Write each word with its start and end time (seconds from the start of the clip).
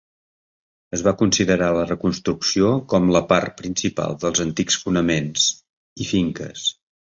Es 0.97 1.03
va 1.07 1.11
considerar 1.19 1.67
la 1.79 1.83
reconstrucció 1.89 2.71
com 2.95 3.13
la 3.17 3.23
part 3.33 3.55
principal 3.61 4.19
dels 4.25 4.43
antics 4.49 4.81
fonaments 4.87 5.47
i 6.07 6.11
finques. 6.17 6.69